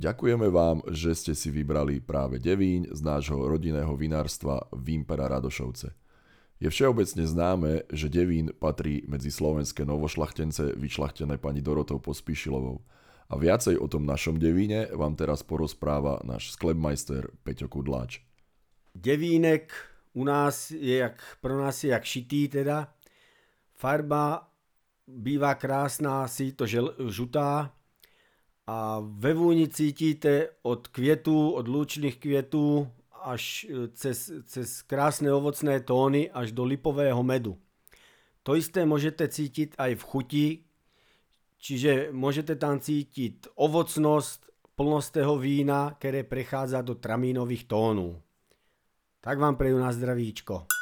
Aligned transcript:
Ďakujeme 0.00 0.48
vám, 0.48 0.80
že 0.88 1.12
ste 1.12 1.36
si 1.36 1.52
vybrali 1.52 2.00
práve 2.00 2.40
Devín 2.40 2.88
z 2.88 3.04
nášho 3.04 3.36
rodinného 3.36 3.92
vinárstva 4.00 4.64
Vimpera 4.72 5.28
Radošovce. 5.28 5.92
Je 6.56 6.72
všeobecne 6.72 7.28
známe, 7.28 7.84
že 7.92 8.08
Devín 8.08 8.48
patrí 8.56 9.04
medzi 9.04 9.28
slovenské 9.28 9.84
novošlachtence 9.84 10.72
vyšlachtené 10.80 11.36
pani 11.36 11.60
Dorotou 11.60 12.00
Pospíšilovou. 12.00 12.80
A 13.28 13.36
viacej 13.36 13.76
o 13.76 13.84
tom 13.92 14.08
našom 14.08 14.40
Devíne 14.40 14.88
vám 14.88 15.20
teraz 15.20 15.44
porozpráva 15.44 16.24
náš 16.24 16.56
sklepmajster 16.56 17.28
Peťo 17.44 17.68
Kudláč. 17.68 18.24
Devínek 18.96 19.68
u 20.16 20.24
nás 20.24 20.72
je 20.72 20.96
jak, 20.96 21.20
pro 21.44 21.60
nás 21.60 21.76
je 21.84 21.92
jak 21.92 22.08
šitý 22.08 22.48
teda. 22.48 22.88
Farba 23.76 24.48
bývá 25.04 25.60
krásná, 25.60 26.24
si 26.24 26.56
to 26.56 26.64
žel, 26.64 26.96
žutá, 27.12 27.76
a 28.70 29.02
ve 29.02 29.34
vůni 29.34 29.68
cítíte 29.68 30.48
od 30.62 30.88
květů, 30.88 31.50
od 31.50 31.68
lúčných 31.68 32.16
květů 32.18 32.88
až 33.22 33.66
e, 33.70 33.88
cez, 33.88 34.32
cez 34.44 34.82
krásne 34.82 35.32
ovocné 35.32 35.80
tóny 35.80 36.30
až 36.30 36.52
do 36.52 36.64
lipového 36.64 37.22
medu. 37.22 37.58
To 38.46 38.54
isté 38.54 38.86
môžete 38.86 39.26
cítiť 39.26 39.74
aj 39.74 39.92
v 39.98 40.06
chuti, 40.06 40.46
čiže 41.58 42.14
môžete 42.14 42.54
tam 42.56 42.78
cítiť 42.78 43.58
ovocnosť 43.58 44.46
plnostého 44.78 45.34
vína, 45.34 45.98
ktoré 45.98 46.22
prechádza 46.22 46.80
do 46.86 46.94
tramínových 46.94 47.66
tónů. 47.66 48.22
Tak 49.20 49.36
vám 49.36 49.58
prejú 49.58 49.82
na 49.82 49.90
zdravíčko. 49.90 50.79